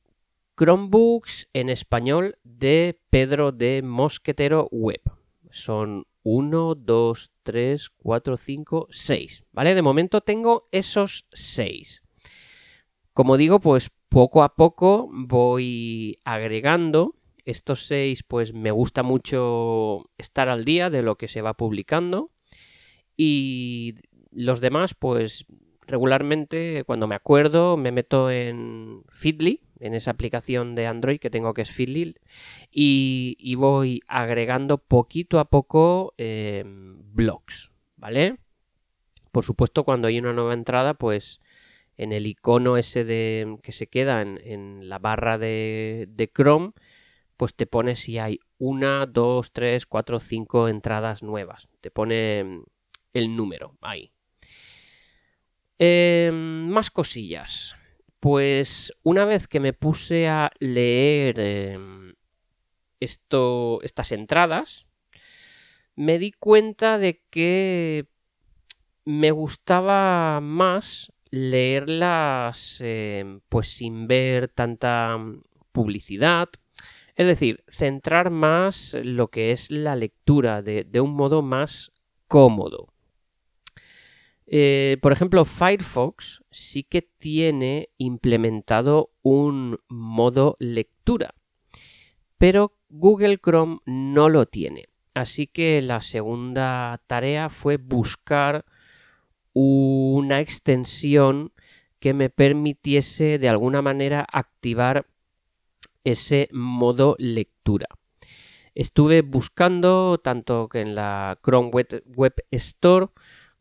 Chromebooks 0.55 1.49
en 1.53 1.69
español 1.69 2.37
de 2.43 3.01
Pedro 3.09 3.51
de 3.51 3.81
Mosquetero 3.81 4.67
Web. 4.71 5.01
Son 5.49 6.05
1, 6.21 6.75
2, 6.75 7.31
3, 7.41 7.89
4, 7.89 8.37
5, 8.37 8.87
6. 8.91 9.43
¿Vale? 9.53 9.73
De 9.73 9.81
momento 9.81 10.21
tengo 10.21 10.67
esos 10.71 11.25
6. 11.31 12.03
Como 13.13 13.37
digo, 13.37 13.59
pues 13.59 13.89
poco 14.07 14.43
a 14.43 14.55
poco 14.55 15.09
voy 15.11 16.19
agregando 16.23 17.15
estos 17.45 17.85
seis, 17.85 18.23
pues 18.23 18.53
me 18.53 18.71
gusta 18.71 19.03
mucho 19.03 20.09
estar 20.17 20.49
al 20.49 20.65
día 20.65 20.89
de 20.89 21.01
lo 21.01 21.17
que 21.17 21.27
se 21.27 21.41
va 21.41 21.55
publicando. 21.55 22.31
Y 23.17 23.95
los 24.31 24.61
demás, 24.61 24.93
pues 24.93 25.45
regularmente 25.87 26.83
cuando 26.85 27.07
me 27.07 27.15
acuerdo 27.15 27.75
me 27.77 27.91
meto 27.91 28.31
en 28.31 29.03
Feedly, 29.09 29.61
en 29.79 29.93
esa 29.93 30.11
aplicación 30.11 30.73
de 30.75 30.87
Android 30.87 31.19
que 31.19 31.29
tengo 31.29 31.53
que 31.53 31.63
es 31.63 31.71
Feedly, 31.71 32.15
y, 32.71 33.55
voy 33.55 34.01
agregando 34.07 34.77
poquito 34.77 35.39
a 35.39 35.45
poco 35.45 36.13
em, 36.17 36.97
blogs, 37.13 37.71
¿vale? 37.97 38.37
Por 39.31 39.43
supuesto, 39.43 39.83
cuando 39.83 40.07
hay 40.07 40.19
una 40.19 40.33
nueva 40.33 40.53
entrada, 40.53 40.93
pues 40.93 41.39
en 41.97 42.11
el 42.11 42.25
icono 42.25 42.77
ese 42.77 43.03
de 43.03 43.57
que 43.63 43.71
se 43.71 43.87
queda 43.87 44.21
en, 44.21 44.89
la 44.89 44.99
barra 44.99 45.37
de, 45.37 46.07
de 46.09 46.31
Chrome, 46.31 46.71
pues 47.41 47.55
te 47.55 47.65
pone 47.65 47.95
si 47.95 48.19
hay 48.19 48.39
una, 48.59 49.07
dos, 49.07 49.51
tres, 49.51 49.87
cuatro, 49.87 50.19
cinco 50.19 50.67
entradas 50.67 51.23
nuevas. 51.23 51.71
Te 51.81 51.89
pone 51.89 52.43
mm, 52.43 52.63
el 53.13 53.35
número 53.35 53.79
ahí. 53.81 54.13
Em, 55.79 56.69
más 56.69 56.91
cosillas. 56.91 57.75
Pues 58.19 58.93
una 59.01 59.25
vez 59.25 59.47
que 59.47 59.59
me 59.59 59.73
puse 59.73 60.27
a 60.27 60.51
leer 60.59 61.39
em, 61.39 62.13
esto, 62.99 63.81
estas 63.81 64.11
entradas, 64.11 64.85
me 65.95 66.19
di 66.19 66.33
cuenta 66.33 66.99
de 66.99 67.23
que 67.31 68.05
me 69.03 69.31
gustaba 69.31 70.41
más 70.41 71.11
leerlas 71.31 72.81
em, 72.81 73.41
pues 73.49 73.69
sin 73.69 74.05
ver 74.05 74.47
tanta 74.47 75.17
publicidad 75.71 76.49
es 77.21 77.27
decir, 77.27 77.63
centrar 77.67 78.31
más 78.31 78.97
lo 79.03 79.27
que 79.27 79.51
es 79.51 79.69
la 79.69 79.95
lectura 79.95 80.63
de, 80.63 80.99
un 80.99 81.13
modo 81.13 81.43
más 81.43 81.91
cómodo. 82.27 82.87
Eh, 84.47 84.97
por 85.03 85.11
ejemplo, 85.11 85.45
Firefox 85.45 86.43
sí 86.49 86.81
que 86.81 87.03
tiene 87.03 87.89
implementado 87.99 89.11
un 89.21 89.79
modo 89.87 90.57
lectura, 90.59 91.35
pero 92.39 92.75
Google 92.89 93.37
Chrome 93.37 93.81
no 93.85 94.27
lo 94.27 94.47
tiene. 94.47 94.89
Así 95.13 95.45
que 95.45 95.79
la 95.83 96.01
segunda 96.01 97.03
tarea 97.05 97.49
fue 97.49 97.77
buscar 97.77 98.65
una 99.53 100.39
extensión 100.39 101.53
que 101.99 102.15
me 102.15 102.31
permitiese 102.31 103.37
de 103.37 103.47
alguna 103.47 103.83
manera 103.83 104.25
activar 104.27 105.05
ese 106.03 106.49
modo 106.51 107.15
lectura. 107.19 107.87
Estuve 108.73 109.21
buscando 109.21 110.19
tanto 110.19 110.69
que 110.69 110.81
en 110.81 110.95
la 110.95 111.37
Chrome 111.43 111.71
Web, 111.71 112.35
Store 112.51 113.07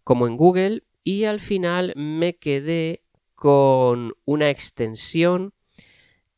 como 0.04 0.26
en 0.26 0.37
Google 0.37 0.85
y 1.02 1.25
al 1.25 1.40
final 1.40 1.92
me 1.97 2.37
quedé 2.37 3.02
con 3.35 4.14
una 4.25 4.50
extensión 4.50 5.52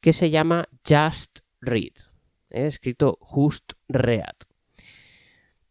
que 0.00 0.12
se 0.12 0.30
llama 0.30 0.68
Just 0.88 1.40
Read, 1.60 1.92
He 2.50 2.66
escrito 2.66 3.18
Just 3.20 3.74
Read. 3.88 4.34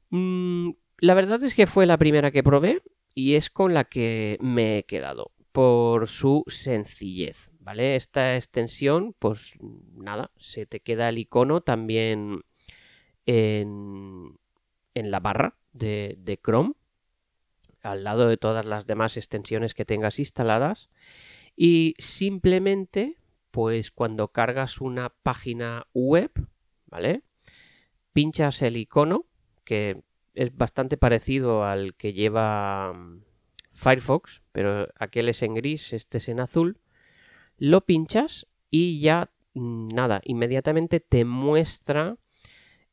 Mm, 0.09 0.71
la 0.99 1.13
verdad 1.13 1.43
es 1.43 1.53
que 1.53 1.67
fue 1.67 1.85
la 1.85 1.97
primera 1.97 2.31
que 2.31 2.43
probé 2.43 2.81
y 3.13 3.35
es 3.35 3.49
con 3.49 3.73
la 3.73 3.85
que 3.85 4.37
me 4.41 4.79
he 4.79 4.83
quedado 4.83 5.31
por 5.51 6.07
su 6.07 6.43
sencillez, 6.47 7.50
¿vale? 7.61 7.95
Esta 7.95 8.35
extensión, 8.35 9.15
pues 9.17 9.57
nada, 9.93 10.31
se 10.37 10.65
te 10.65 10.81
queda 10.81 11.09
el 11.09 11.19
icono 11.19 11.61
también 11.61 12.41
en, 13.25 14.37
la 14.93 15.19
barra 15.19 15.55
de, 15.71 16.17
de 16.19 16.37
Chrome, 16.37 16.73
al 17.81 18.03
lado 18.03 18.27
de 18.27 18.37
todas 18.37 18.65
las 18.65 18.85
demás 18.85 19.17
extensiones 19.17 19.73
que 19.73 19.85
tengas 19.85 20.19
instaladas 20.19 20.89
y 21.55 21.95
simplemente, 21.97 23.17
pues 23.51 23.91
cuando 23.91 24.29
cargas 24.29 24.81
una 24.81 25.09
página 25.09 25.87
web, 25.93 26.31
¿vale? 26.87 27.23
Pinchas 28.13 28.61
el 28.61 28.77
icono, 28.77 29.25
que 29.63 30.03
es 30.33 30.55
bastante 30.55 30.97
parecido 30.97 31.63
al 31.63 31.95
que 31.95 32.13
lleva 32.13 32.93
mm, 32.93 33.23
Firefox, 33.73 34.43
pero 34.51 34.87
aquel 34.97 35.29
es 35.29 35.41
en 35.43 35.55
gris, 35.55 35.93
este 35.93 36.17
es 36.17 36.29
en 36.29 36.39
azul. 36.39 36.79
Lo 37.61 37.81
pinchas 37.81 38.47
y 38.71 39.01
ya 39.01 39.29
mm, 39.53 39.89
nada, 39.89 40.19
inmediatamente 40.23 40.99
te 40.99 41.25
muestra 41.25 42.17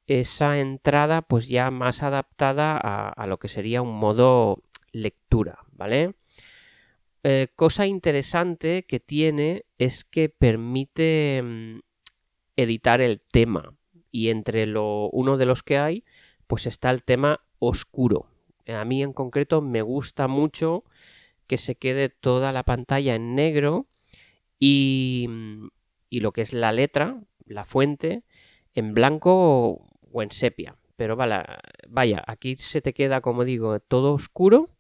esa 0.07 0.59
entrada 0.59 1.23
pues 1.23 1.49
ya 1.49 1.71
más 1.71 2.03
adaptada 2.03 2.77
a, 2.77 3.27
lo 3.27 3.39
que 3.39 3.49
sería 3.49 3.81
un 3.81 3.99
modo 3.99 4.63
lectura, 4.93 5.61
¿vale? 5.73 6.17
Eh, 7.23 7.49
cosa 7.57 7.87
interesante 7.87 8.85
que 8.85 9.01
tiene 9.01 9.65
es 9.79 10.05
que 10.05 10.29
permite 10.29 11.41
mm, 11.43 11.79
editar 12.57 13.01
el 13.01 13.23
tema 13.23 13.73
y 14.11 14.29
entre 14.29 14.67
lo, 14.67 15.09
uno 15.13 15.39
de 15.39 15.47
los 15.47 15.63
que 15.63 15.79
hay 15.79 16.05
pues 16.47 16.67
está 16.67 16.91
el 16.91 17.05
tema 17.05 17.41
oscuro, 17.59 18.27
a 18.67 18.85
mí 18.85 19.03
en 19.03 19.15
concreto 19.15 19.63
me 19.63 19.81
gusta 19.81 20.29
mucho 20.29 20.85
que 21.47 21.57
se 21.57 21.77
quede 21.77 22.11
toda 22.11 22.53
la 22.53 22.65
pantalla 22.65 23.15
en 23.15 23.35
negro 23.35 23.88
y, 24.59 25.29
y 26.11 26.21
lo 26.21 26.33
que 26.33 26.43
es 26.43 26.53
la 26.53 26.73
letra, 26.73 27.21
la 27.47 27.65
fuente, 27.65 28.25
en 28.75 28.95
blanco 28.95 29.89
o 30.13 30.23
en 30.23 30.31
sepia. 30.31 30.77
Pero 30.97 31.17
vaya, 31.17 31.61
vaya, 31.89 32.25
aquí 32.27 32.57
se 32.57 32.81
te 32.81 32.93
queda, 32.93 33.21
como 33.21 33.45
digo, 33.45 33.79
todo 33.81 34.13
oscuro 34.15 34.71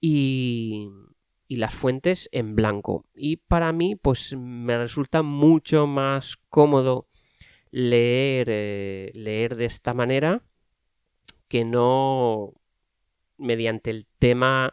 y, 0.00 0.88
y 1.46 1.56
las 1.56 1.74
fuentes 1.74 2.30
en 2.32 2.56
blanco. 2.56 3.06
Y 3.14 3.36
para 3.36 3.72
mí, 3.72 3.94
pues 3.94 4.34
me 4.36 4.78
resulta 4.78 5.22
mucho 5.22 5.86
más 5.86 6.38
cómodo 6.48 7.06
leer, 7.70 8.48
eh, 8.50 9.10
leer 9.14 9.56
de 9.56 9.66
esta 9.66 9.92
manera 9.92 10.42
que 11.48 11.64
no 11.64 12.54
mediante 13.36 13.90
el 13.90 14.06
tema 14.18 14.72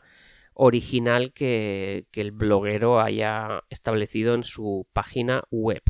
original 0.62 1.32
que, 1.32 2.06
el 2.14 2.32
bloguero 2.32 3.00
haya 3.00 3.64
establecido 3.70 4.36
en 4.36 4.44
su 4.44 4.88
página 4.92 5.44
web. 5.50 5.82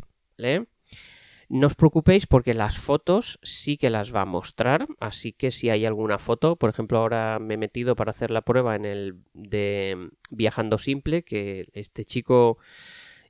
No 1.48 1.66
os 1.66 1.74
preocupéis 1.74 2.28
porque 2.28 2.54
las 2.54 2.78
fotos 2.78 3.40
sí 3.42 3.76
que 3.76 3.90
las 3.90 4.14
va 4.14 4.20
a 4.20 4.26
mostrar, 4.26 4.86
así 5.00 5.32
que 5.32 5.50
si 5.50 5.70
hay 5.70 5.84
alguna 5.84 6.20
foto, 6.20 6.54
por 6.54 6.70
ejemplo 6.70 6.98
ahora 6.98 7.40
me 7.40 7.54
he 7.54 7.56
metido 7.56 7.96
para 7.96 8.10
hacer 8.10 8.30
la 8.30 8.42
prueba 8.42 8.76
en 8.76 8.84
el 8.84 9.16
de 9.34 10.10
Viajando 10.30 10.78
Simple, 10.78 11.24
que 11.24 11.68
este 11.72 12.04
chico 12.04 12.58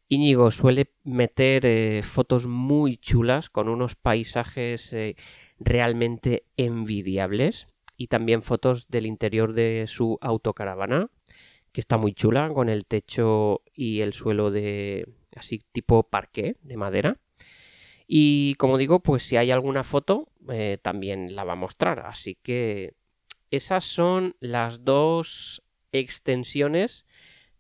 Íñigo 0.09 0.51
suele 0.51 0.91
meter 1.05 1.65
eh, 1.65 2.03
fotos 2.03 2.47
muy 2.47 2.99
chulas 2.99 3.49
con 3.49 3.71
unos 3.71 3.95
paisajes 3.95 4.93
eh, 4.93 5.17
realmente 5.59 6.45
envidiables 6.59 7.67
y 8.01 8.07
también 8.07 8.41
fotos 8.41 8.89
del 8.89 9.05
interior 9.05 9.53
de 9.53 9.85
su 9.87 10.17
autocaravana, 10.23 11.11
que 11.71 11.83
está 11.83 11.99
muy 11.99 12.15
chula, 12.15 12.49
con 12.49 12.71
el 12.71 12.87
techo 12.87 13.61
y 13.75 14.01
el 14.01 14.15
suelo 14.15 14.51
de 14.51 15.07
así 15.37 15.63
tipo 15.71 16.05
parqué 16.05 16.57
de 16.63 16.79
madera. 16.79 17.21
Y 18.07 18.55
como 18.55 18.79
digo, 18.79 19.01
pues 19.01 19.25
si 19.25 19.37
hay 19.37 19.51
alguna 19.51 19.85
foto, 19.85 20.29
eh, 20.51 20.79
también 20.81 21.37
la 21.37 21.45
va 21.45 21.53
a 21.53 21.57
mostrar. 21.57 21.99
Así 22.07 22.39
que 22.43 22.95
esas 23.51 23.85
son 23.85 24.35
las 24.41 24.83
dos 24.87 25.63
extensiones 25.93 27.05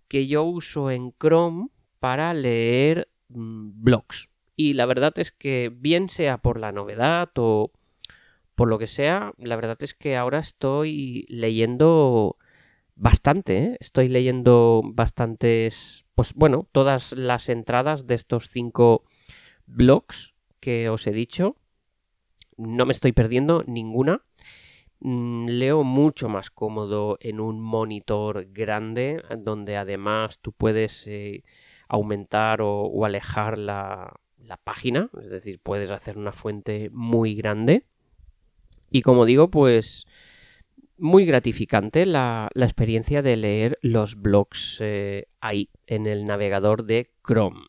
que 0.08 0.26
yo 0.26 0.44
uso 0.44 0.90
en 0.90 1.12
Chrome 1.20 1.68
para 1.98 2.32
leer 2.32 3.10
mm, 3.28 3.72
blogs. 3.74 4.30
Y 4.56 4.72
la 4.72 4.86
verdad 4.86 5.12
es 5.18 5.32
que 5.32 5.70
bien 5.70 6.08
sea 6.08 6.38
por 6.38 6.58
la 6.58 6.72
novedad 6.72 7.28
o 7.36 7.72
por 8.60 8.68
lo 8.68 8.78
que 8.78 8.86
sea, 8.86 9.32
la 9.38 9.56
verdad 9.56 9.78
es 9.80 9.94
que 9.94 10.18
ahora 10.18 10.38
estoy 10.38 11.24
leyendo 11.30 12.36
bastante, 12.94 13.56
¿eh? 13.56 13.76
estoy 13.80 14.08
leyendo 14.08 14.82
bastantes, 14.84 16.04
pues 16.14 16.34
bueno, 16.34 16.68
todas 16.70 17.12
las 17.12 17.48
entradas 17.48 18.06
de 18.06 18.16
estos 18.16 18.50
cinco 18.50 19.04
blogs 19.64 20.34
que 20.60 20.90
os 20.90 21.06
he 21.06 21.12
dicho. 21.12 21.56
No 22.58 22.84
me 22.84 22.92
estoy 22.92 23.12
perdiendo 23.12 23.64
ninguna. 23.66 24.26
Mm, 24.98 25.46
leo 25.46 25.82
mucho 25.82 26.28
más 26.28 26.50
cómodo 26.50 27.16
en 27.22 27.40
un 27.40 27.62
monitor 27.62 28.44
grande, 28.52 29.22
donde 29.38 29.78
además 29.78 30.38
tú 30.38 30.52
puedes 30.52 31.06
eh, 31.06 31.44
aumentar 31.88 32.60
o, 32.60 33.06
alejar 33.06 33.56
la, 33.56 34.12
la 34.44 34.58
página, 34.58 35.08
es 35.18 35.30
decir, 35.30 35.60
puedes 35.62 35.90
hacer 35.90 36.18
una 36.18 36.32
fuente 36.32 36.90
muy 36.92 37.34
grande. 37.34 37.86
Y 38.90 39.02
como 39.02 39.24
digo, 39.24 39.50
pues 39.50 40.06
muy 41.00 41.24
gratificante 41.24 42.04
la, 42.04 42.50
experiencia 42.54 43.22
de 43.22 43.36
leer 43.36 43.78
los 43.80 44.20
blogs 44.20 44.78
eh, 44.80 45.26
ahí, 45.40 45.70
en 45.86 46.06
el 46.06 46.26
navegador 46.26 46.84
de 46.84 47.10
Chrome. 47.26 47.66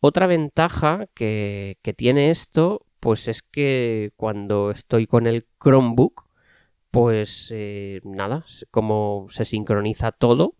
Otra 0.00 0.26
ventaja 0.26 1.06
que, 1.14 1.78
tiene 1.96 2.30
esto, 2.30 2.86
pues 3.00 3.28
es 3.28 3.42
que 3.42 4.12
cuando 4.16 4.70
estoy 4.70 5.06
con 5.06 5.26
el 5.26 5.46
Chromebook, 5.62 6.26
pues 6.90 7.52
eh, 7.54 8.00
nada, 8.04 8.44
como 8.70 9.26
se 9.30 9.44
sincroniza 9.44 10.12
todo, 10.12 10.56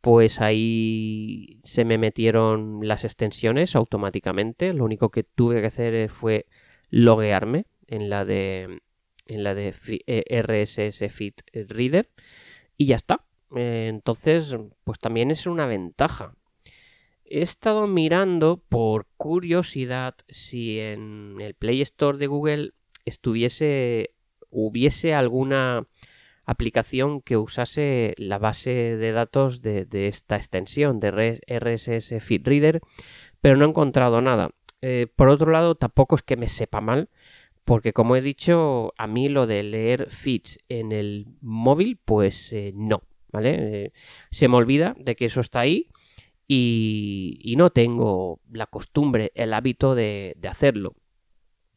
pues 0.00 0.40
ahí 0.40 1.60
se 1.64 1.84
me 1.84 1.98
metieron 1.98 2.80
las 2.86 3.04
extensiones 3.04 3.74
automáticamente. 3.74 4.74
Lo 4.74 4.84
único 4.84 5.10
que 5.10 5.24
tuve 5.24 5.60
que 5.60 5.68
hacer 5.68 6.10
fue 6.10 6.46
loguearme 6.90 7.66
en 7.88 8.10
la 8.10 8.24
de 8.24 8.80
en 9.26 9.42
la 9.42 9.54
de 9.54 9.74
eh, 10.06 10.42
RSS 10.42 11.12
Feed 11.12 11.34
Reader 11.68 12.10
y 12.76 12.86
ya 12.86 12.96
está. 12.96 13.24
Eh, 13.56 13.86
entonces, 13.88 14.56
pues 14.84 14.98
también 14.98 15.30
es 15.30 15.46
una 15.46 15.66
ventaja. 15.66 16.34
He 17.24 17.42
estado 17.42 17.86
mirando 17.86 18.62
por 18.68 19.06
curiosidad 19.16 20.14
si 20.28 20.78
en 20.78 21.36
el 21.40 21.54
Play 21.54 21.80
Store 21.80 22.18
de 22.18 22.26
Google 22.26 22.72
estuviese 23.04 24.14
hubiese 24.50 25.14
alguna 25.14 25.86
aplicación 26.44 27.20
que 27.20 27.36
usase 27.36 28.14
la 28.18 28.38
base 28.38 28.96
de 28.96 29.12
datos 29.12 29.62
de, 29.62 29.86
esta 30.06 30.36
extensión 30.36 31.00
de 31.00 31.40
RSS 31.46 32.22
Feed 32.22 32.46
Reader, 32.46 32.80
pero 33.40 33.56
no 33.56 33.64
he 33.64 33.68
encontrado 33.68 34.20
nada. 34.20 34.50
Eh, 34.80 35.06
por 35.16 35.28
otro 35.28 35.50
lado, 35.50 35.74
tampoco 35.74 36.14
es 36.14 36.22
que 36.22 36.36
me 36.36 36.48
sepa 36.48 36.80
mal, 36.80 37.08
porque 37.64 37.92
como 37.92 38.16
he 38.16 38.20
dicho, 38.20 38.92
a 38.98 39.06
mí 39.06 39.28
lo 39.28 39.46
de 39.46 39.62
leer 39.62 40.10
feeds 40.10 40.58
en 40.68 40.92
el 40.92 41.26
móvil, 41.40 41.98
pues 42.04 42.52
eh, 42.52 42.72
no, 42.74 43.02
¿vale? 43.32 43.84
Eh, 43.84 43.92
se 44.30 44.48
me 44.48 44.56
olvida 44.56 44.94
de 44.98 45.16
que 45.16 45.24
eso 45.24 45.40
está 45.40 45.60
ahí 45.60 45.88
y, 46.46 47.54
no 47.56 47.70
tengo 47.70 48.40
la 48.50 48.66
costumbre, 48.66 49.32
el 49.34 49.54
hábito 49.54 49.94
de, 49.94 50.36
hacerlo. 50.48 50.94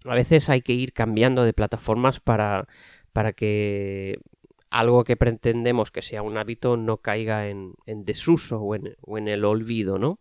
A 0.04 0.13
veces 0.13 0.50
hay 0.50 0.62
que 0.62 0.73
ir 0.73 0.93
cambiando 0.93 1.43
de 1.43 1.54
plataformas 1.54 2.19
para, 2.19 2.67
para 3.13 3.34
que 3.34 4.19
algo 4.69 5.04
que 5.06 5.15
pretendemos 5.15 5.91
que 5.91 6.02
sea 6.02 6.21
un 6.21 6.38
hábito 6.38 6.76
no 6.76 6.97
caiga 6.97 7.47
en, 7.47 7.76
desuso 7.86 8.60
o 8.60 8.76
en, 8.76 8.95
o 9.02 9.17
en 9.17 9.30
el 9.30 9.45
olvido, 9.45 9.97
¿no? 9.97 10.19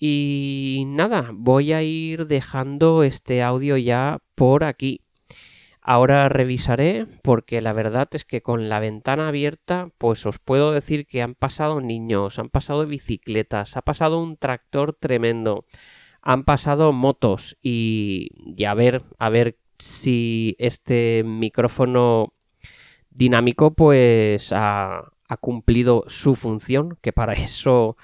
Y 0.00 0.84
nada, 0.86 1.30
voy 1.32 1.72
a 1.72 1.82
ir 1.82 2.26
dejando 2.26 3.02
este 3.02 3.42
audio 3.42 3.76
ya 3.76 4.18
por 4.38 4.64
aquí. 4.64 5.02
Ahora 5.82 6.28
revisaré 6.28 7.06
porque 7.22 7.60
la 7.60 7.72
verdad 7.72 8.08
es 8.12 8.24
que 8.24 8.42
con 8.42 8.68
la 8.68 8.78
ventana 8.78 9.28
abierta 9.28 9.90
pues 9.98 10.26
os 10.26 10.38
puedo 10.38 10.72
decir 10.72 11.06
que 11.06 11.22
han 11.22 11.34
pasado 11.34 11.80
niños, 11.80 12.38
han 12.38 12.50
pasado 12.50 12.86
bicicletas, 12.86 13.76
ha 13.76 13.82
pasado 13.82 14.22
un 14.22 14.36
tractor 14.36 14.96
tremendo, 14.98 15.64
han 16.20 16.44
pasado 16.44 16.92
motos 16.92 17.56
y, 17.62 18.28
y 18.56 18.64
a 18.64 18.74
ver, 18.74 19.02
a 19.18 19.28
ver 19.30 19.58
si 19.78 20.56
este 20.58 21.22
micrófono 21.24 22.34
dinámico 23.10 23.74
pues 23.74 24.52
ha, 24.52 25.12
ha 25.28 25.36
cumplido 25.38 26.04
su 26.08 26.34
función, 26.34 26.98
que 27.00 27.12
para 27.12 27.32
eso 27.32 27.96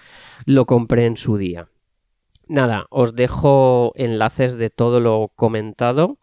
lo 0.47 0.67
compré 0.67 1.07
en 1.07 1.17
su 1.17 1.37
día. 1.37 1.69
Nada, 2.47 2.87
os 2.91 3.15
dejo 3.15 3.93
enlaces 3.97 4.57
de 4.57 4.69
todo 4.69 5.01
lo 5.01 5.33
comentado 5.35 6.19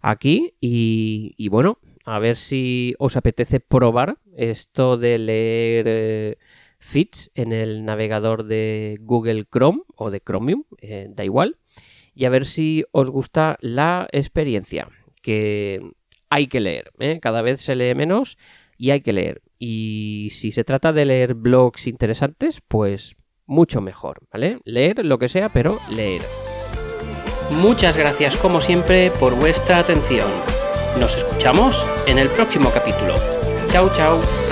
aquí 0.00 0.54
y, 0.60 1.48
bueno, 1.48 1.78
a 2.04 2.18
ver 2.18 2.36
si 2.36 2.94
os 2.98 3.16
apetece 3.16 3.60
probar 3.60 4.18
esto 4.36 4.96
de 4.96 5.18
leer 5.18 5.84
eh, 5.88 6.38
feeds 6.78 7.30
en 7.34 7.52
el 7.52 7.84
navegador 7.84 8.44
de 8.44 8.98
Google 9.00 9.44
Chrome 9.50 9.82
o 9.96 10.10
de 10.10 10.20
Chromium, 10.20 10.64
eh, 10.80 11.08
da 11.10 11.24
igual, 11.24 11.58
y 12.14 12.24
a 12.24 12.30
ver 12.30 12.46
si 12.46 12.84
os 12.92 13.10
gusta 13.10 13.58
la 13.60 14.08
experiencia, 14.12 14.88
que 15.22 15.82
hay 16.30 16.46
que 16.46 16.60
leer, 16.60 16.92
¿eh? 17.00 17.18
cada 17.20 17.42
vez 17.42 17.60
se 17.60 17.76
lee 17.76 17.94
menos 17.94 18.38
y 18.78 18.90
hay 18.90 19.02
que 19.02 19.12
leer. 19.12 19.42
Y 19.58 20.28
si 20.30 20.52
se 20.52 20.64
trata 20.64 20.92
de 20.92 21.04
leer 21.04 21.34
blogs 21.34 21.86
interesantes, 21.86 22.62
pues 22.66 23.16
mucho 23.46 23.80
mejor, 23.80 24.20
¿vale? 24.32 24.58
Leer 24.64 25.04
lo 25.04 25.18
que 25.18 25.28
sea, 25.28 25.48
pero 25.48 25.78
leer. 25.90 26.22
Muchas 27.50 27.96
gracias 27.96 28.36
como 28.36 28.60
siempre 28.60 29.10
por 29.10 29.34
vuestra 29.34 29.78
atención. 29.78 30.28
Nos 30.98 31.16
escuchamos 31.16 31.86
en 32.06 32.18
el 32.18 32.28
próximo 32.28 32.70
capítulo. 32.70 33.14
Chao, 33.68 33.90
chao. 33.92 34.45